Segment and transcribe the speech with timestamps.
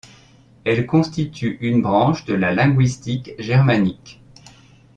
[0.65, 4.19] Elle constitue une branche de la linguistique germanique.